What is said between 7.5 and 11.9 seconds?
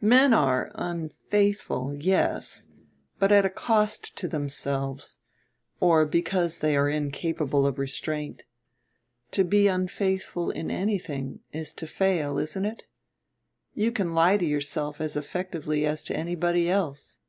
of restraint. To be unfaithful in anything is to